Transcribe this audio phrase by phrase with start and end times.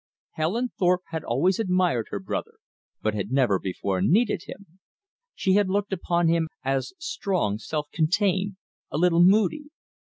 [0.31, 2.53] Helen Thorpe had always admired her brother,
[3.03, 4.79] but had never before needed him.
[5.35, 8.55] She had looked upon him as strong, self contained,
[8.89, 9.65] a little moody.